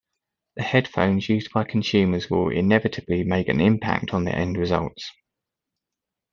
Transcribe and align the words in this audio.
The 0.55 0.63
headphones 0.63 1.29
used 1.29 1.53
by 1.53 1.63
consumers 1.63 2.27
will 2.27 2.49
inevitably 2.49 3.23
make 3.23 3.47
an 3.49 3.61
impact 3.61 4.15
on 4.15 4.23
the 4.23 4.31
end 4.33 4.57
results. 4.57 5.11